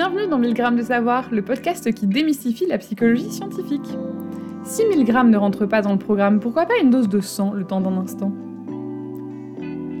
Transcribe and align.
Bienvenue 0.00 0.28
dans 0.28 0.38
1000 0.38 0.54
grammes 0.54 0.76
de 0.76 0.82
savoir, 0.82 1.28
le 1.30 1.42
podcast 1.42 1.92
qui 1.92 2.06
démystifie 2.06 2.64
la 2.64 2.78
psychologie 2.78 3.30
scientifique. 3.30 3.84
Si 4.64 4.82
1000 4.86 5.04
grammes 5.04 5.28
ne 5.28 5.36
rentre 5.36 5.66
pas 5.66 5.82
dans 5.82 5.92
le 5.92 5.98
programme, 5.98 6.40
pourquoi 6.40 6.64
pas 6.64 6.78
une 6.82 6.88
dose 6.88 7.10
de 7.10 7.20
sang 7.20 7.52
le 7.52 7.64
temps 7.64 7.82
d'un 7.82 7.98
instant? 7.98 8.32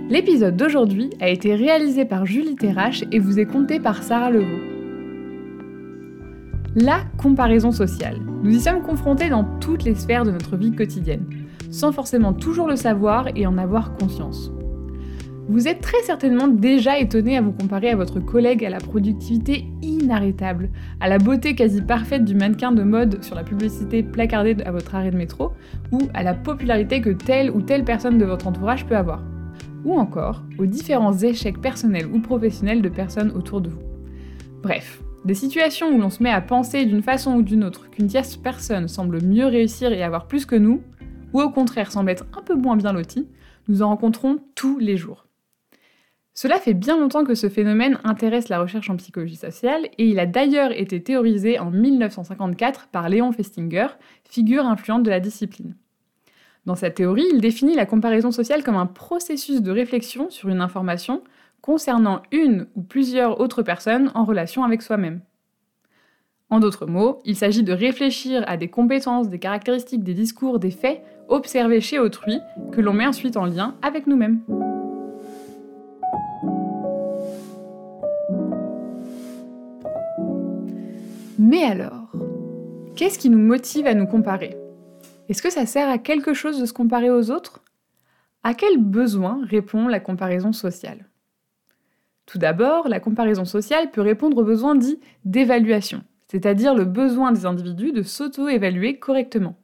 L'épisode 0.08 0.56
d'aujourd'hui 0.56 1.10
a 1.20 1.28
été 1.28 1.54
réalisé 1.54 2.06
par 2.06 2.24
Julie 2.24 2.56
Terrache 2.56 3.04
et 3.12 3.18
vous 3.18 3.38
est 3.38 3.44
conté 3.44 3.78
par 3.78 4.02
Sarah 4.02 4.30
Levaux. 4.30 4.46
La 6.76 7.00
comparaison 7.18 7.70
sociale. 7.70 8.20
Nous 8.42 8.56
y 8.56 8.60
sommes 8.60 8.80
confrontés 8.80 9.28
dans 9.28 9.44
toutes 9.60 9.84
les 9.84 9.94
sphères 9.94 10.24
de 10.24 10.30
notre 10.30 10.56
vie 10.56 10.72
quotidienne, 10.72 11.26
sans 11.70 11.92
forcément 11.92 12.32
toujours 12.32 12.68
le 12.68 12.76
savoir 12.76 13.28
et 13.36 13.46
en 13.46 13.58
avoir 13.58 13.94
conscience. 13.98 14.50
Vous 15.50 15.66
êtes 15.66 15.80
très 15.80 16.00
certainement 16.04 16.46
déjà 16.46 17.00
étonné 17.00 17.36
à 17.36 17.42
vous 17.42 17.50
comparer 17.50 17.90
à 17.90 17.96
votre 17.96 18.20
collègue 18.20 18.64
à 18.64 18.70
la 18.70 18.78
productivité 18.78 19.64
inarrêtable, 19.82 20.70
à 21.00 21.08
la 21.08 21.18
beauté 21.18 21.56
quasi 21.56 21.82
parfaite 21.82 22.24
du 22.24 22.36
mannequin 22.36 22.70
de 22.70 22.84
mode 22.84 23.24
sur 23.24 23.34
la 23.34 23.42
publicité 23.42 24.04
placardée 24.04 24.56
à 24.64 24.70
votre 24.70 24.94
arrêt 24.94 25.10
de 25.10 25.16
métro, 25.16 25.50
ou 25.90 26.02
à 26.14 26.22
la 26.22 26.34
popularité 26.34 27.00
que 27.00 27.10
telle 27.10 27.50
ou 27.50 27.62
telle 27.62 27.82
personne 27.82 28.16
de 28.16 28.24
votre 28.24 28.46
entourage 28.46 28.86
peut 28.86 28.96
avoir. 28.96 29.24
Ou 29.84 29.98
encore 29.98 30.44
aux 30.56 30.66
différents 30.66 31.18
échecs 31.18 31.60
personnels 31.60 32.06
ou 32.06 32.20
professionnels 32.20 32.80
de 32.80 32.88
personnes 32.88 33.32
autour 33.32 33.60
de 33.60 33.70
vous. 33.70 33.82
Bref, 34.62 35.02
des 35.24 35.34
situations 35.34 35.92
où 35.92 35.98
l'on 35.98 36.10
se 36.10 36.22
met 36.22 36.30
à 36.30 36.40
penser 36.40 36.84
d'une 36.84 37.02
façon 37.02 37.34
ou 37.34 37.42
d'une 37.42 37.64
autre 37.64 37.90
qu'une 37.90 38.06
tierce 38.06 38.36
personne 38.36 38.86
semble 38.86 39.20
mieux 39.20 39.46
réussir 39.46 39.92
et 39.92 40.04
avoir 40.04 40.28
plus 40.28 40.46
que 40.46 40.54
nous, 40.54 40.80
ou 41.32 41.40
au 41.40 41.50
contraire 41.50 41.90
semble 41.90 42.10
être 42.10 42.26
un 42.38 42.42
peu 42.42 42.54
moins 42.54 42.76
bien 42.76 42.92
lotie, 42.92 43.26
nous 43.66 43.82
en 43.82 43.88
rencontrons 43.88 44.38
tous 44.54 44.78
les 44.78 44.96
jours. 44.96 45.26
Cela 46.32 46.58
fait 46.58 46.74
bien 46.74 46.96
longtemps 46.98 47.24
que 47.24 47.34
ce 47.34 47.48
phénomène 47.48 47.98
intéresse 48.04 48.48
la 48.48 48.60
recherche 48.60 48.88
en 48.88 48.96
psychologie 48.96 49.36
sociale 49.36 49.86
et 49.98 50.08
il 50.08 50.18
a 50.18 50.26
d'ailleurs 50.26 50.70
été 50.72 51.02
théorisé 51.02 51.58
en 51.58 51.70
1954 51.70 52.88
par 52.88 53.08
Léon 53.08 53.32
Festinger, 53.32 53.88
figure 54.24 54.64
influente 54.64 55.02
de 55.02 55.10
la 55.10 55.20
discipline. 55.20 55.76
Dans 56.66 56.76
sa 56.76 56.90
théorie, 56.90 57.26
il 57.32 57.40
définit 57.40 57.74
la 57.74 57.86
comparaison 57.86 58.30
sociale 58.30 58.62
comme 58.62 58.76
un 58.76 58.86
processus 58.86 59.60
de 59.62 59.70
réflexion 59.70 60.30
sur 60.30 60.48
une 60.48 60.60
information 60.60 61.22
concernant 61.62 62.22
une 62.32 62.68
ou 62.74 62.82
plusieurs 62.82 63.40
autres 63.40 63.62
personnes 63.62 64.10
en 64.14 64.24
relation 64.24 64.64
avec 64.64 64.82
soi-même. 64.82 65.20
En 66.48 66.58
d'autres 66.58 66.86
mots, 66.86 67.20
il 67.24 67.36
s'agit 67.36 67.62
de 67.62 67.72
réfléchir 67.72 68.44
à 68.46 68.56
des 68.56 68.68
compétences, 68.68 69.28
des 69.28 69.38
caractéristiques, 69.38 70.02
des 70.02 70.14
discours, 70.14 70.58
des 70.58 70.72
faits 70.72 71.02
observés 71.28 71.80
chez 71.80 71.98
autrui 71.98 72.38
que 72.72 72.80
l'on 72.80 72.92
met 72.92 73.06
ensuite 73.06 73.36
en 73.36 73.46
lien 73.46 73.76
avec 73.82 74.06
nous-mêmes. 74.06 74.40
Mais 81.50 81.64
alors, 81.64 82.12
qu'est-ce 82.94 83.18
qui 83.18 83.28
nous 83.28 83.36
motive 83.36 83.88
à 83.88 83.94
nous 83.94 84.06
comparer? 84.06 84.56
Est-ce 85.28 85.42
que 85.42 85.50
ça 85.50 85.66
sert 85.66 85.88
à 85.88 85.98
quelque 85.98 86.32
chose 86.32 86.60
de 86.60 86.64
se 86.64 86.72
comparer 86.72 87.10
aux 87.10 87.32
autres? 87.32 87.64
À 88.44 88.54
quel 88.54 88.78
besoin 88.78 89.44
répond 89.44 89.88
la 89.88 89.98
comparaison 89.98 90.52
sociale? 90.52 91.08
Tout 92.24 92.38
d'abord, 92.38 92.86
la 92.86 93.00
comparaison 93.00 93.44
sociale 93.44 93.90
peut 93.90 94.00
répondre 94.00 94.36
au 94.36 94.44
besoin 94.44 94.76
dit 94.76 95.00
d'évaluation, 95.24 96.04
c'est-à-dire 96.28 96.72
le 96.72 96.84
besoin 96.84 97.32
des 97.32 97.46
individus 97.46 97.90
de 97.90 98.04
s'auto-évaluer 98.04 99.00
correctement. 99.00 99.56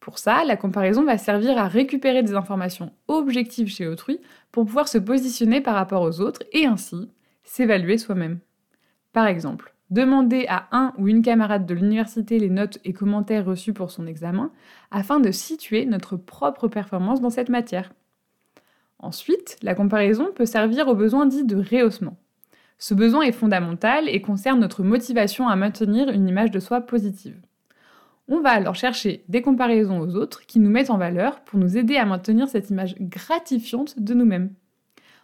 Pour 0.00 0.18
ça, 0.18 0.42
la 0.44 0.56
comparaison 0.56 1.04
va 1.04 1.18
servir 1.18 1.56
à 1.56 1.68
récupérer 1.68 2.24
des 2.24 2.34
informations 2.34 2.90
objectives 3.06 3.68
chez 3.68 3.86
autrui 3.86 4.20
pour 4.50 4.66
pouvoir 4.66 4.88
se 4.88 4.98
positionner 4.98 5.60
par 5.60 5.76
rapport 5.76 6.02
aux 6.02 6.20
autres 6.20 6.42
et 6.50 6.66
ainsi 6.66 7.08
s'évaluer 7.44 7.96
soi-même. 7.96 8.40
Par 9.12 9.28
exemple, 9.28 9.75
demander 9.90 10.46
à 10.48 10.68
un 10.72 10.92
ou 10.98 11.08
une 11.08 11.22
camarade 11.22 11.66
de 11.66 11.74
l'université 11.74 12.38
les 12.38 12.50
notes 12.50 12.78
et 12.84 12.92
commentaires 12.92 13.44
reçus 13.44 13.72
pour 13.72 13.90
son 13.90 14.06
examen, 14.06 14.50
afin 14.90 15.20
de 15.20 15.30
situer 15.30 15.86
notre 15.86 16.16
propre 16.16 16.68
performance 16.68 17.20
dans 17.20 17.30
cette 17.30 17.48
matière. 17.48 17.92
Ensuite, 18.98 19.58
la 19.62 19.74
comparaison 19.74 20.28
peut 20.34 20.46
servir 20.46 20.88
au 20.88 20.94
besoin 20.94 21.26
dit 21.26 21.44
de 21.44 21.56
rehaussement. 21.56 22.16
Ce 22.78 22.94
besoin 22.94 23.22
est 23.22 23.32
fondamental 23.32 24.08
et 24.08 24.20
concerne 24.20 24.60
notre 24.60 24.82
motivation 24.82 25.48
à 25.48 25.56
maintenir 25.56 26.08
une 26.10 26.28
image 26.28 26.50
de 26.50 26.60
soi 26.60 26.80
positive. 26.80 27.40
On 28.28 28.40
va 28.40 28.50
alors 28.50 28.74
chercher 28.74 29.24
des 29.28 29.40
comparaisons 29.40 30.00
aux 30.00 30.16
autres 30.16 30.46
qui 30.46 30.58
nous 30.58 30.70
mettent 30.70 30.90
en 30.90 30.98
valeur 30.98 31.40
pour 31.44 31.60
nous 31.60 31.76
aider 31.76 31.96
à 31.96 32.04
maintenir 32.04 32.48
cette 32.48 32.70
image 32.70 32.96
gratifiante 32.98 34.00
de 34.00 34.14
nous-mêmes. 34.14 34.50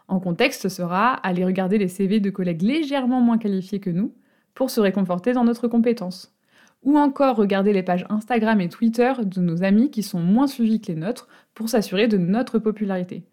En 0.08 0.20
contexte, 0.20 0.62
ce 0.62 0.68
sera 0.68 1.14
aller 1.14 1.44
regarder 1.44 1.78
les 1.78 1.88
CV 1.88 2.20
de 2.20 2.30
collègues 2.30 2.62
légèrement 2.62 3.20
moins 3.20 3.38
qualifiés 3.38 3.80
que 3.80 3.90
nous, 3.90 4.14
pour 4.54 4.70
se 4.70 4.80
réconforter 4.80 5.32
dans 5.32 5.44
notre 5.44 5.68
compétence. 5.68 6.34
Ou 6.82 6.98
encore 6.98 7.36
regarder 7.36 7.72
les 7.72 7.82
pages 7.82 8.06
Instagram 8.08 8.60
et 8.60 8.68
Twitter 8.68 9.12
de 9.22 9.40
nos 9.40 9.62
amis 9.62 9.90
qui 9.90 10.02
sont 10.02 10.20
moins 10.20 10.46
suivis 10.46 10.80
que 10.80 10.88
les 10.88 10.98
nôtres 10.98 11.28
pour 11.54 11.68
s'assurer 11.68 12.08
de 12.08 12.18
notre 12.18 12.58
popularité. 12.58 13.24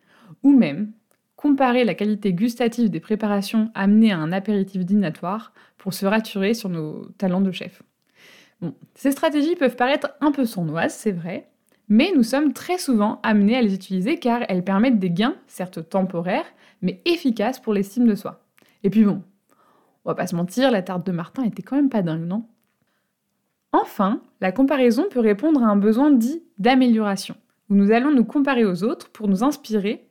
Ou 0.44 0.52
même 0.56 0.91
comparer 1.35 1.85
la 1.85 1.94
qualité 1.94 2.34
gustative 2.34 2.90
des 2.90 3.00
préparations 3.00 3.72
amenées 3.74 4.12
à 4.12 4.18
un 4.18 4.34
apéritif 4.34 4.84
dînatoire 4.84 5.53
pour 5.78 5.94
se 5.94 6.06
rassurer 6.06 6.53
sur 6.53 6.68
nos 6.68 7.06
talents 7.18 7.40
de 7.40 7.53
chef. 7.53 7.81
ces 8.94 9.12
stratégies 9.12 9.56
peuvent 9.56 9.78
paraître 9.78 10.09
un 10.19 10.34
peu 10.34 10.46
sournoises, 10.46 10.94
c'est 10.94 11.13
vrai, 11.13 11.50
mais 11.88 12.12
nous 12.13 12.24
sommes 12.24 12.51
très 12.51 12.78
souvent 12.78 13.22
amenés 13.24 13.56
à 13.56 13.62
les 13.62 13.74
utiliser 13.74 14.19
car 14.19 14.41
elles 14.50 14.66
permettent 14.66 15.00
des 15.00 15.12
gains, 15.12 15.36
certes 15.47 15.88
temporaires, 15.90 16.46
mais 16.81 17.01
efficaces 17.06 17.59
pour 17.59 17.74
l'estime 17.74 18.06
de 18.06 18.16
soi. 18.16 18.44
Et 18.84 18.90
puis 18.90 19.06
bon, 19.06 19.24
on 20.06 20.10
va 20.10 20.16
pas 20.16 20.28
se 20.28 20.36
mentir, 20.36 20.72
la 20.72 20.82
tarte 20.82 21.06
de 21.06 21.12
Martin 21.12 21.44
était 21.44 21.64
quand 21.64 21.76
même 21.76 21.90
pas 21.90 22.02
dingue, 22.02 22.26
non? 22.26 22.46
Enfin, 23.72 24.22
la 24.42 24.52
comparaison 24.52 25.06
peut 25.10 25.20
répondre 25.20 25.64
à 25.64 25.68
un 25.68 25.76
besoin 25.76 26.10
dit 26.12 26.42
d'amélioration, 26.58 27.36
où 27.70 27.76
nous 27.76 27.92
allons 27.92 28.12
nous 28.12 28.26
comparer 28.26 28.66
aux 28.66 28.84
autres 28.84 29.10
pour 29.10 29.28
nous 29.28 29.44
inspirer 29.44 30.08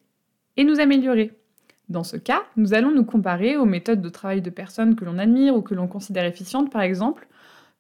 et 0.57 0.65
nous 0.65 0.79
améliorer. 0.81 1.33
Dans 1.89 2.05
ce 2.05 2.17
cas, 2.17 2.43
nous 2.57 2.75
allons 2.75 2.91
nous 2.93 3.05
comparer 3.05 3.57
aux 3.57 3.65
méthodes 3.65 4.03
de 4.03 4.09
travail 4.11 4.43
de 4.43 4.51
personnes 4.51 4.95
que 4.95 5.05
l'on 5.05 5.19
admire 5.19 5.57
ou 5.57 5.63
que 5.63 5.75
l'on 5.75 5.89
considère 5.89 6.25
efficientes, 6.25 6.71
par 6.71 6.83
exemple, 6.83 7.27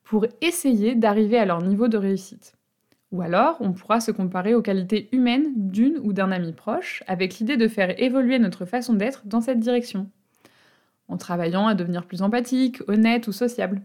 pour 0.02 0.26
essayer 0.40 0.94
d'arriver 0.94 1.38
à 1.38 1.44
leur 1.44 1.62
niveau 1.62 1.88
de 1.88 1.98
réussite. 1.98 2.54
Ou 3.12 3.22
alors, 3.22 3.58
on 3.60 3.72
pourra 3.72 4.00
se 4.00 4.10
comparer 4.10 4.54
aux 4.54 4.62
qualités 4.62 5.08
humaines 5.12 5.52
d'une 5.54 5.98
ou 6.02 6.12
d'un 6.12 6.32
ami 6.32 6.52
proche, 6.52 7.02
avec 7.06 7.38
l'idée 7.38 7.56
de 7.56 7.68
faire 7.68 8.00
évoluer 8.02 8.38
notre 8.38 8.64
façon 8.64 8.94
d'être 8.94 9.26
dans 9.26 9.40
cette 9.40 9.60
direction 9.60 10.10
en 11.08 11.16
travaillant 11.16 11.66
à 11.66 11.74
devenir 11.74 12.04
plus 12.04 12.22
empathique, 12.22 12.82
honnête 12.88 13.28
ou 13.28 13.32
sociable. 13.32 13.82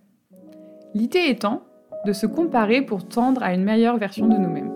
L'idée 0.93 1.25
étant 1.27 1.63
de 2.05 2.13
se 2.13 2.25
comparer 2.25 2.81
pour 2.81 3.07
tendre 3.07 3.41
à 3.43 3.53
une 3.53 3.63
meilleure 3.63 3.97
version 3.97 4.27
de 4.27 4.37
nous-mêmes. 4.37 4.71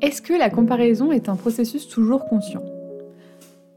Est-ce 0.00 0.20
que 0.20 0.32
la 0.32 0.50
comparaison 0.50 1.12
est 1.12 1.28
un 1.28 1.36
processus 1.36 1.88
toujours 1.88 2.24
conscient? 2.24 2.64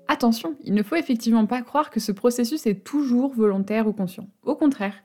Attention, 0.07 0.55
il 0.63 0.73
ne 0.73 0.83
faut 0.83 0.95
effectivement 0.95 1.45
pas 1.45 1.61
croire 1.61 1.89
que 1.89 1.99
ce 1.99 2.11
processus 2.11 2.65
est 2.65 2.83
toujours 2.83 3.33
volontaire 3.33 3.87
ou 3.87 3.93
conscient. 3.93 4.27
Au 4.43 4.55
contraire, 4.55 4.95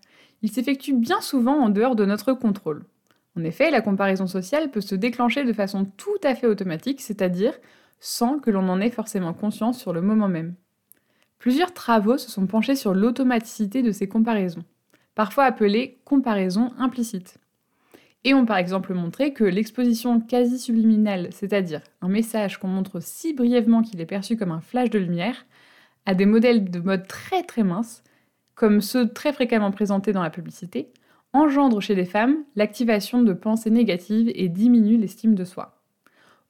il 0.43 0.51
s'effectue 0.51 0.95
bien 0.95 1.21
souvent 1.21 1.59
en 1.59 1.69
dehors 1.69 1.97
de 1.97 2.05
notre 2.05 2.33
contrôle. 2.33 2.85
En 3.37 3.45
effet, 3.45 3.71
la 3.71 3.81
comparaison 3.81 4.27
sociale 4.27 4.71
peut 4.71 4.81
se 4.81 4.95
déclencher 4.95 5.45
de 5.45 5.53
façon 5.53 5.85
tout 5.97 6.19
à 6.23 6.35
fait 6.35 6.47
automatique, 6.47 7.01
c'est-à-dire 7.01 7.55
sans 8.01 8.39
que 8.39 8.51
l'on 8.51 8.69
en 8.69 8.81
ait 8.81 8.91
forcément 8.91 9.35
conscience 9.35 9.79
sur 9.79 9.93
le 9.93 10.01
moment 10.01 10.29
même. 10.29 10.55
Plusieurs 11.39 11.73
travaux 11.73 12.19
se 12.19 12.31
sont 12.31 12.47
penchés 12.47 12.75
sur 12.75 12.95
l'automaticité 12.95 13.83
de 13.83 13.93
ces 13.93 14.09
comparaisons, 14.09 14.65
parfois 15.15 15.45
appelées 15.45 16.01
comparaisons 16.05 16.73
implicites, 16.79 17.39
et 18.25 18.35
ont 18.35 18.45
par 18.45 18.59
exemple 18.59 18.93
montré 18.95 19.33
que 19.33 19.45
l'exposition 19.45 20.21
quasi 20.21 20.59
subliminale, 20.59 21.29
c'est-à-dire 21.31 21.83
un 22.03 22.09
message 22.09 22.59
qu'on 22.59 22.69
montre 22.69 23.01
si 23.01 23.33
brièvement 23.33 23.83
qu'il 23.83 24.01
est 24.01 24.07
perçu 24.07 24.37
comme 24.37 24.53
un 24.53 24.61
flash 24.61 24.91
de 24.91 24.99
lumière, 24.99 25.47
à 26.05 26.15
des 26.15 26.27
modèles 26.27 26.71
de 26.71 26.81
mode 26.81 27.07
très 27.07 27.43
très 27.43 27.63
minces, 27.63 28.03
comme 28.55 28.81
ceux 28.81 29.09
très 29.09 29.33
fréquemment 29.33 29.71
présentés 29.71 30.13
dans 30.13 30.23
la 30.23 30.31
publicité, 30.31 30.93
engendre 31.33 31.81
chez 31.81 31.95
les 31.95 32.05
femmes 32.05 32.45
l'activation 32.57 33.23
de 33.23 33.33
pensées 33.33 33.71
négatives 33.71 34.31
et 34.35 34.49
diminue 34.49 34.97
l'estime 34.97 35.35
de 35.35 35.45
soi. 35.45 35.81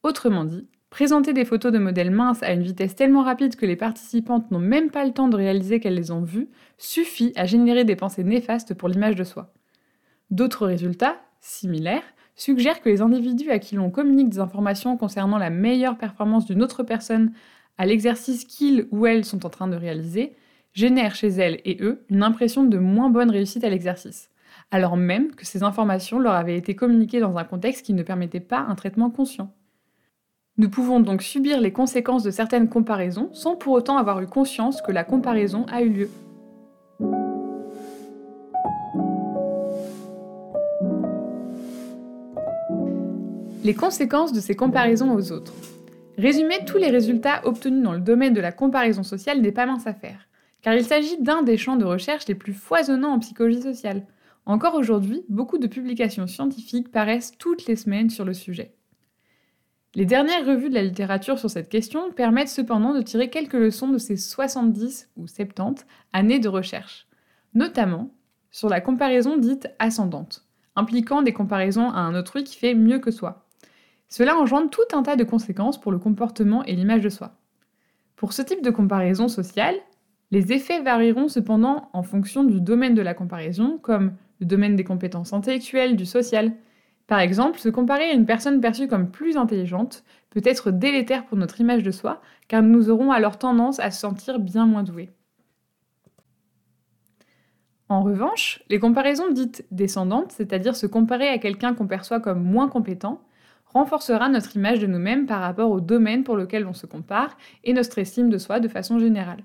Autrement 0.03 0.45
dit, 0.45 0.67
présenter 0.89 1.33
des 1.33 1.45
photos 1.45 1.73
de 1.73 1.79
modèles 1.79 2.11
minces 2.11 2.43
à 2.43 2.53
une 2.53 2.63
vitesse 2.63 2.97
tellement 2.97 3.23
rapide 3.23 3.57
que 3.57 3.67
les 3.67 3.77
participantes 3.77 4.51
n'ont 4.51 4.59
même 4.59 4.91
pas 4.91 5.05
le 5.05 5.13
temps 5.13 5.29
de 5.29 5.37
réaliser 5.37 5.81
qu'elles 5.81 5.95
les 5.95 6.11
ont 6.11 6.23
vues 6.23 6.49
suffit 6.79 7.33
à 7.37 7.47
générer 7.47 7.85
des 7.85 7.97
pensées 7.97 8.25
néfastes 8.25 8.75
pour 8.75 8.89
l'image 8.89 9.17
de 9.17 9.25
soi. 9.25 9.53
D'autres 10.31 10.67
résultats, 10.67 11.17
similaires, 11.41 12.03
suggèrent 12.35 12.81
que 12.81 12.89
les 12.89 13.03
individus 13.03 13.51
à 13.51 13.59
qui 13.59 13.75
l'on 13.75 13.91
communique 13.91 14.31
des 14.31 14.39
informations 14.39 14.97
concernant 14.97 15.39
la 15.39 15.51
meilleure 15.51 15.99
performance 15.99 16.47
d'une 16.47 16.63
autre 16.63 16.83
personne 16.83 17.33
à 17.77 17.85
l'exercice 17.85 18.45
qu'ils 18.45 18.87
ou 18.91 19.07
elles 19.07 19.25
sont 19.25 19.45
en 19.45 19.51
train 19.51 19.69
de 19.69 19.77
réaliser 19.77 20.35
génèrent 20.73 21.15
chez 21.15 21.29
elles 21.29 21.61
et 21.65 21.83
eux 21.83 22.05
une 22.09 22.23
impression 22.23 22.65
de 22.65 22.79
moins 22.79 23.11
bonne 23.11 23.31
réussite 23.31 23.65
à 23.65 23.71
l'exercice 23.71 24.30
alors 24.71 24.97
même 24.97 25.35
que 25.35 25.47
ces 25.47 25.63
informations 25.63 26.19
leur 26.19 26.35
avaient 26.35 26.57
été 26.57 26.75
communiquées 26.75 27.21
dans 27.21 27.37
un 27.37 27.45
contexte 27.45 27.85
qui 27.85 27.93
ne 27.93 28.03
permettait 28.03 28.41
pas 28.41 28.61
un 28.61 28.75
traitement 28.75 29.11
conscient. 29.11 29.53
Nous 30.59 30.69
pouvons 30.69 31.01
donc 31.01 31.23
subir 31.23 31.61
les 31.61 31.73
conséquences 31.73 32.23
de 32.23 32.31
certaines 32.31 32.69
comparaisons 32.69 33.31
sans 33.33 33.57
pour 33.57 33.73
autant 33.73 33.97
avoir 33.97 34.21
eu 34.21 34.27
conscience 34.27 34.83
que 34.83 34.93
la 34.93 35.05
comparaison 35.05 35.65
a 35.73 35.83
eu 35.83 35.89
lieu. 35.89 36.11
Les 43.65 43.75
conséquences 43.75 44.33
de 44.33 44.41
ces 44.41 44.57
comparaisons 44.57 45.13
aux 45.13 45.33
autres. 45.33 45.53
Résumer 46.17 46.65
tous 46.67 46.79
les 46.79 46.91
résultats 46.91 47.41
obtenus 47.45 47.83
dans 47.83 47.93
le 47.93 48.01
domaine 48.01 48.35
de 48.35 48.41
la 48.41 48.53
comparaison 48.53 49.03
sociale 49.03 49.41
n'est 49.41 49.53
pas 49.53 49.67
mince 49.67 49.87
à 49.87 49.95
faire, 49.95 50.29
car 50.63 50.75
il 50.75 50.85
s'agit 50.85 51.21
d'un 51.23 51.43
des 51.43 51.57
champs 51.57 51.77
de 51.77 51.85
recherche 51.85 52.27
les 52.27 52.35
plus 52.35 52.53
foisonnants 52.53 53.13
en 53.13 53.19
psychologie 53.19 53.63
sociale. 53.63 54.05
Encore 54.47 54.75
aujourd'hui, 54.75 55.25
beaucoup 55.29 55.59
de 55.59 55.67
publications 55.67 56.27
scientifiques 56.27 56.91
paraissent 56.91 57.33
toutes 57.39 57.67
les 57.67 57.77
semaines 57.77 58.11
sur 58.11 58.25
le 58.25 58.35
sujet. 58.35 58.75
Les 59.95 60.07
dernières 60.07 60.47
revues 60.47 60.69
de 60.69 60.75
la 60.75 60.83
littérature 60.83 61.39
sur 61.39 61.51
cette 61.51 61.69
question 61.69 62.13
permettent 62.13 62.49
cependant 62.49 62.95
de 62.95 63.03
tirer 63.03 63.29
quelques 63.29 63.55
leçons 63.55 63.89
de 63.89 63.99
ces 63.99 64.17
70 64.17 65.11
ou 65.17 65.27
70 65.27 65.85
années 66.13 66.39
de 66.39 66.49
recherche, 66.49 67.09
notamment 67.55 68.15
sur 68.53 68.69
la 68.69 68.81
comparaison 68.81 69.37
dite 69.37 69.69
ascendante, 69.79 70.47
impliquant 70.77 71.23
des 71.23 71.33
comparaisons 71.33 71.91
à 71.91 71.99
un 71.99 72.15
autrui 72.15 72.45
qui 72.45 72.57
fait 72.57 72.75
mieux 72.75 73.01
que 73.01 73.11
soi. 73.11 73.49
Cela 74.09 74.37
engendre 74.37 74.71
tout 74.71 74.81
un 74.93 75.03
tas 75.03 75.17
de 75.17 75.25
conséquences 75.25 75.81
pour 75.81 75.93
le 75.93 75.99
comportement 75.99 76.65
et 76.65 76.75
l'image 76.75 77.03
de 77.03 77.09
soi. 77.09 77.37
Pour 78.17 78.33
ce 78.33 78.43
type 78.43 78.63
de 78.63 78.71
comparaison 78.71 79.29
sociale, 79.29 79.77
les 80.31 80.53
effets 80.53 80.83
varieront 80.83 81.29
cependant 81.29 81.91
en 81.93 82.03
fonction 82.03 82.45
du 82.45 82.61
domaine 82.61 82.95
de 82.95 83.03
la 83.03 83.15
comparaison, 83.15 83.79
comme 83.79 84.15
le 84.41 84.47
domaine 84.47 84.77
des 84.77 84.85
compétences 84.85 85.33
intellectuelles, 85.33 85.97
du 85.97 86.07
social, 86.07 86.53
par 87.07 87.19
exemple, 87.19 87.59
se 87.59 87.69
comparer 87.69 88.05
à 88.05 88.13
une 88.13 88.25
personne 88.25 88.61
perçue 88.61 88.87
comme 88.87 89.11
plus 89.11 89.37
intelligente 89.37 90.05
peut 90.31 90.43
être 90.45 90.71
délétère 90.71 91.27
pour 91.27 91.37
notre 91.37 91.61
image 91.61 91.83
de 91.83 91.91
soi, 91.91 92.23
car 92.47 92.63
nous 92.63 92.89
aurons 92.89 93.11
alors 93.11 93.37
tendance 93.37 93.81
à 93.81 93.91
se 93.91 94.01
sentir 94.01 94.39
bien 94.39 94.65
moins 94.65 94.85
doués. 94.85 95.11
En 97.89 98.03
revanche, 98.03 98.63
les 98.69 98.79
comparaisons 98.79 99.33
dites 99.33 99.67
descendantes, 99.73 100.31
c'est-à-dire 100.31 100.77
se 100.77 100.87
comparer 100.87 101.29
à 101.29 101.39
quelqu'un 101.39 101.75
qu'on 101.75 101.89
perçoit 101.89 102.21
comme 102.21 102.45
moins 102.45 102.69
compétent, 102.69 103.21
renforcera 103.67 104.29
notre 104.29 104.55
image 104.55 104.79
de 104.79 104.87
nous-mêmes 104.87 105.27
par 105.27 105.41
rapport 105.41 105.73
au 105.73 105.81
domaine 105.81 106.23
pour 106.23 106.37
lequel 106.37 106.65
on 106.67 106.75
se 106.75 106.87
compare 106.87 107.37
et 107.65 107.73
notre 107.73 107.99
estime 107.99 108.31
de 108.31 108.39
soi 108.39 108.61
de 108.61 108.69
façon 108.69 109.01
générale. 109.01 109.43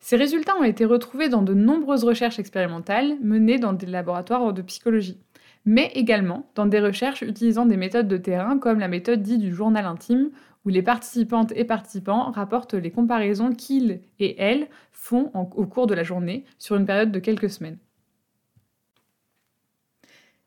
Ces 0.00 0.16
résultats 0.16 0.56
ont 0.56 0.64
été 0.64 0.84
retrouvés 0.84 1.28
dans 1.28 1.42
de 1.42 1.54
nombreuses 1.54 2.04
recherches 2.04 2.38
expérimentales 2.38 3.16
menées 3.20 3.58
dans 3.58 3.72
des 3.72 3.86
laboratoires 3.86 4.52
de 4.52 4.62
psychologie 4.62 5.20
mais 5.68 5.90
également 5.94 6.50
dans 6.54 6.64
des 6.64 6.80
recherches 6.80 7.20
utilisant 7.20 7.66
des 7.66 7.76
méthodes 7.76 8.08
de 8.08 8.16
terrain 8.16 8.58
comme 8.58 8.78
la 8.78 8.88
méthode 8.88 9.22
dite 9.22 9.40
du 9.40 9.54
journal 9.54 9.84
intime, 9.84 10.30
où 10.64 10.70
les 10.70 10.82
participantes 10.82 11.52
et 11.54 11.64
participants 11.64 12.30
rapportent 12.30 12.72
les 12.72 12.90
comparaisons 12.90 13.52
qu'ils 13.52 14.00
et 14.18 14.40
elles 14.40 14.68
font 14.92 15.30
au 15.34 15.66
cours 15.66 15.86
de 15.86 15.94
la 15.94 16.04
journée 16.04 16.46
sur 16.58 16.76
une 16.76 16.86
période 16.86 17.12
de 17.12 17.18
quelques 17.18 17.50
semaines. 17.50 17.76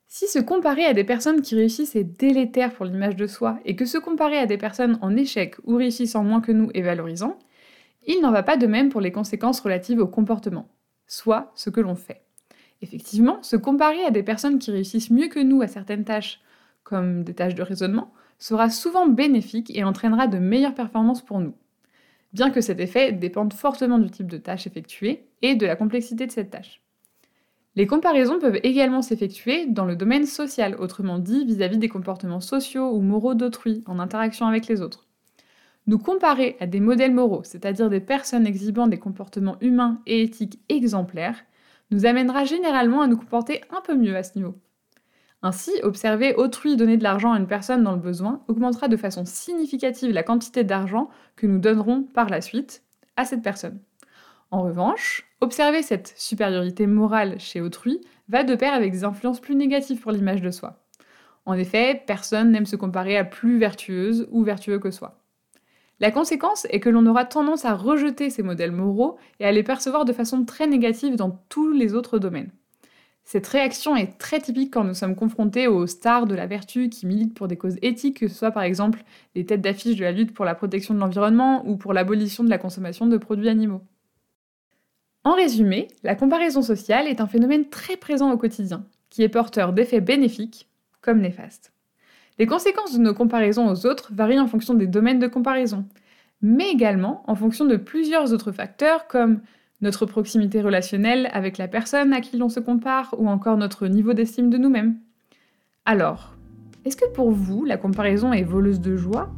Si 0.07 0.27
se 0.27 0.39
comparer 0.39 0.85
à 0.85 0.93
des 0.93 1.03
personnes 1.03 1.41
qui 1.41 1.53
réussissent 1.53 1.95
est 1.95 2.03
délétère 2.03 2.73
pour 2.73 2.85
l'image 2.85 3.15
de 3.15 3.27
soi 3.27 3.59
et 3.63 3.75
que 3.75 3.85
se 3.85 3.99
comparer 3.99 4.37
à 4.39 4.47
des 4.47 4.57
personnes 4.57 4.97
en 5.01 5.15
échec 5.15 5.55
ou 5.65 5.75
réussissant 5.75 6.23
moins 6.23 6.41
que 6.41 6.51
nous 6.51 6.71
est 6.73 6.81
valorisant, 6.81 7.37
il 8.05 8.21
n'en 8.21 8.31
va 8.31 8.43
pas 8.43 8.57
de 8.57 8.67
même 8.67 8.89
pour 8.89 9.01
les 9.01 9.11
conséquences 9.11 9.59
relatives 9.59 9.99
au 9.99 10.07
comportement, 10.07 10.67
soit 11.07 11.51
ce 11.55 11.69
que 11.69 11.81
l'on 11.81 11.95
fait. 11.95 12.21
Effectivement, 12.81 13.41
se 13.43 13.55
comparer 13.55 14.03
à 14.05 14.11
des 14.11 14.23
personnes 14.23 14.59
qui 14.59 14.71
réussissent 14.71 15.11
mieux 15.11 15.27
que 15.27 15.39
nous 15.39 15.61
à 15.61 15.67
certaines 15.67 16.03
tâches, 16.03 16.41
comme 16.83 17.23
des 17.23 17.33
tâches 17.33 17.55
de 17.55 17.61
raisonnement, 17.61 18.11
sera 18.39 18.69
souvent 18.69 19.07
bénéfique 19.07 19.71
et 19.75 19.83
entraînera 19.83 20.27
de 20.27 20.39
meilleures 20.39 20.73
performances 20.73 21.21
pour 21.21 21.39
nous. 21.39 21.53
Bien 22.33 22.49
que 22.49 22.61
cet 22.61 22.79
effet 22.79 23.11
dépende 23.11 23.53
fortement 23.53 23.99
du 23.99 24.09
type 24.09 24.27
de 24.27 24.37
tâche 24.37 24.65
effectuée 24.65 25.27
et 25.41 25.55
de 25.55 25.65
la 25.65 25.75
complexité 25.75 26.25
de 26.25 26.31
cette 26.31 26.49
tâche. 26.49 26.81
Les 27.75 27.87
comparaisons 27.87 28.39
peuvent 28.39 28.59
également 28.63 29.01
s'effectuer 29.01 29.65
dans 29.67 29.85
le 29.85 29.95
domaine 29.95 30.25
social, 30.25 30.75
autrement 30.75 31.19
dit 31.19 31.45
vis-à-vis 31.45 31.77
des 31.77 31.87
comportements 31.87 32.41
sociaux 32.41 32.89
ou 32.91 33.01
moraux 33.01 33.35
d'autrui 33.35 33.83
en 33.85 33.99
interaction 33.99 34.47
avec 34.47 34.67
les 34.67 34.81
autres. 34.81 35.07
Nous 35.87 35.97
comparer 35.97 36.57
à 36.59 36.67
des 36.67 36.79
modèles 36.79 37.13
moraux, 37.13 37.43
c'est-à-dire 37.43 37.89
des 37.89 37.99
personnes 37.99 38.45
exhibant 38.45 38.87
des 38.87 38.99
comportements 38.99 39.57
humains 39.61 40.01
et 40.05 40.21
éthiques 40.21 40.59
exemplaires, 40.69 41.43
nous 41.89 42.05
amènera 42.05 42.45
généralement 42.45 43.01
à 43.01 43.07
nous 43.07 43.17
comporter 43.17 43.61
un 43.71 43.81
peu 43.81 43.95
mieux 43.95 44.15
à 44.15 44.23
ce 44.23 44.37
niveau. 44.37 44.55
Ainsi, 45.43 45.71
observer 45.81 46.35
autrui 46.35 46.77
donner 46.77 46.97
de 46.97 47.03
l'argent 47.03 47.33
à 47.33 47.39
une 47.39 47.47
personne 47.47 47.83
dans 47.83 47.93
le 47.93 47.99
besoin 47.99 48.43
augmentera 48.47 48.87
de 48.87 48.97
façon 48.97 49.25
significative 49.25 50.11
la 50.11 50.21
quantité 50.21 50.63
d'argent 50.63 51.09
que 51.35 51.47
nous 51.47 51.57
donnerons 51.57 52.03
par 52.03 52.29
la 52.29 52.41
suite 52.41 52.83
à 53.17 53.25
cette 53.25 53.41
personne. 53.41 53.79
En 54.51 54.61
revanche, 54.61 55.25
observer 55.39 55.81
cette 55.81 56.13
supériorité 56.15 56.85
morale 56.85 57.39
chez 57.39 57.59
autrui 57.59 58.01
va 58.29 58.43
de 58.43 58.53
pair 58.53 58.73
avec 58.73 58.91
des 58.91 59.03
influences 59.03 59.39
plus 59.39 59.55
négatives 59.55 59.99
pour 59.99 60.11
l'image 60.11 60.41
de 60.41 60.51
soi. 60.51 60.83
En 61.45 61.53
effet, 61.53 62.03
personne 62.05 62.51
n'aime 62.51 62.67
se 62.67 62.75
comparer 62.75 63.17
à 63.17 63.23
plus 63.23 63.57
vertueuse 63.57 64.27
ou 64.31 64.43
vertueux 64.43 64.77
que 64.77 64.91
soi. 64.91 65.20
La 66.01 66.09
conséquence 66.09 66.65
est 66.71 66.79
que 66.79 66.89
l'on 66.89 67.05
aura 67.05 67.25
tendance 67.25 67.63
à 67.63 67.75
rejeter 67.75 68.31
ces 68.31 68.41
modèles 68.41 68.71
moraux 68.71 69.19
et 69.39 69.45
à 69.45 69.51
les 69.51 69.61
percevoir 69.61 70.03
de 70.03 70.13
façon 70.13 70.45
très 70.45 70.65
négative 70.65 71.15
dans 71.15 71.39
tous 71.47 71.71
les 71.71 71.93
autres 71.93 72.17
domaines. 72.17 72.49
Cette 73.23 73.45
réaction 73.45 73.95
est 73.95 74.17
très 74.17 74.39
typique 74.39 74.73
quand 74.73 74.83
nous 74.83 74.95
sommes 74.95 75.15
confrontés 75.15 75.67
aux 75.67 75.85
stars 75.85 76.25
de 76.25 76.33
la 76.33 76.47
vertu 76.47 76.89
qui 76.89 77.05
militent 77.05 77.35
pour 77.35 77.47
des 77.47 77.55
causes 77.55 77.77
éthiques, 77.83 78.21
que 78.21 78.27
ce 78.27 78.33
soit 78.33 78.49
par 78.49 78.63
exemple 78.63 79.03
les 79.35 79.45
têtes 79.45 79.61
d'affiche 79.61 79.95
de 79.95 80.03
la 80.03 80.11
lutte 80.11 80.33
pour 80.33 80.43
la 80.43 80.55
protection 80.55 80.95
de 80.95 80.99
l'environnement 80.99 81.63
ou 81.67 81.77
pour 81.77 81.93
l'abolition 81.93 82.43
de 82.43 82.49
la 82.49 82.57
consommation 82.57 83.05
de 83.05 83.17
produits 83.17 83.49
animaux. 83.49 83.83
En 85.23 85.35
résumé, 85.35 85.87
la 86.01 86.15
comparaison 86.15 86.63
sociale 86.63 87.05
est 87.05 87.21
un 87.21 87.27
phénomène 87.27 87.69
très 87.69 87.95
présent 87.95 88.31
au 88.31 88.37
quotidien, 88.39 88.87
qui 89.11 89.21
est 89.21 89.29
porteur 89.29 89.71
d'effets 89.71 90.01
bénéfiques 90.01 90.67
comme 90.99 91.21
néfastes. 91.21 91.71
Les 92.41 92.47
conséquences 92.47 92.97
de 92.97 93.03
nos 93.03 93.13
comparaisons 93.13 93.69
aux 93.69 93.85
autres 93.85 94.09
varient 94.15 94.39
en 94.39 94.47
fonction 94.47 94.73
des 94.73 94.87
domaines 94.87 95.19
de 95.19 95.27
comparaison, 95.27 95.85
mais 96.41 96.71
également 96.71 97.23
en 97.27 97.35
fonction 97.35 97.65
de 97.65 97.75
plusieurs 97.75 98.33
autres 98.33 98.51
facteurs 98.51 99.05
comme 99.05 99.41
notre 99.81 100.07
proximité 100.07 100.59
relationnelle 100.59 101.29
avec 101.33 101.59
la 101.59 101.67
personne 101.67 102.13
à 102.13 102.19
qui 102.19 102.37
l'on 102.37 102.49
se 102.49 102.59
compare 102.59 103.13
ou 103.19 103.29
encore 103.29 103.57
notre 103.57 103.85
niveau 103.85 104.13
d'estime 104.13 104.49
de 104.49 104.57
nous-mêmes. 104.57 104.95
Alors, 105.85 106.33
est-ce 106.83 106.97
que 106.97 107.11
pour 107.13 107.29
vous 107.29 107.63
la 107.63 107.77
comparaison 107.77 108.33
est 108.33 108.41
voleuse 108.41 108.81
de 108.81 108.95
joie 108.95 109.29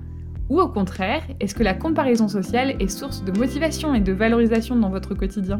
ou 0.49 0.61
au 0.61 0.69
contraire, 0.69 1.23
est-ce 1.41 1.55
que 1.55 1.63
la 1.63 1.73
comparaison 1.73 2.29
sociale 2.29 2.77
est 2.79 2.87
source 2.87 3.25
de 3.25 3.37
motivation 3.37 3.93
et 3.93 3.99
de 3.99 4.13
valorisation 4.13 4.77
dans 4.77 4.89
votre 4.89 5.13
quotidien? 5.13 5.59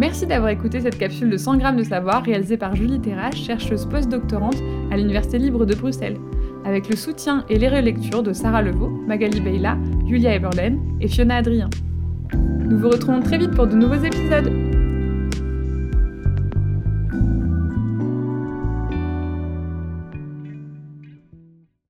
Merci 0.00 0.26
d'avoir 0.26 0.48
écouté 0.48 0.80
cette 0.80 0.96
capsule 0.96 1.28
de 1.28 1.36
100 1.36 1.58
grammes 1.58 1.76
de 1.76 1.82
savoir 1.82 2.24
réalisée 2.24 2.56
par 2.56 2.74
Julie 2.74 3.02
Terrache, 3.02 3.44
chercheuse 3.44 3.84
post-doctorante 3.84 4.56
à 4.90 4.96
l'Université 4.96 5.36
libre 5.36 5.66
de 5.66 5.74
Bruxelles, 5.74 6.16
avec 6.64 6.88
le 6.88 6.96
soutien 6.96 7.44
et 7.50 7.58
les 7.58 7.68
relectures 7.68 8.22
de 8.22 8.32
Sarah 8.32 8.62
Levaux, 8.62 8.88
Magali 9.06 9.42
Beyla, 9.42 9.76
Julia 10.06 10.34
Eberlen 10.34 10.80
et 11.02 11.08
Fiona 11.08 11.36
Adrien. 11.36 11.68
Nous 12.32 12.78
vous 12.78 12.88
retrouvons 12.88 13.20
très 13.20 13.36
vite 13.36 13.50
pour 13.50 13.66
de 13.66 13.76
nouveaux 13.76 14.02
épisodes. 14.02 14.69